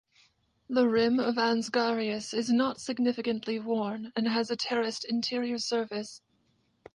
The 0.67 0.87
rim 0.89 1.19
of 1.19 1.35
Ansgarius 1.35 2.33
is 2.33 2.49
not 2.51 2.81
significantly 2.81 3.59
worn, 3.59 4.11
and 4.15 4.27
has 4.27 4.49
a 4.49 4.55
terraced 4.55 5.05
interior 5.05 5.59
surface. 5.59 6.23